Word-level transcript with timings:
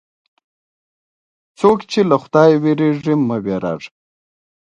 څوک 1.59 1.79
چې 1.91 1.99
له 2.09 2.15
خدایه 2.23 2.57
وېرېږي، 2.63 3.15
مه 3.27 3.37
وېرېږه. 3.43 3.89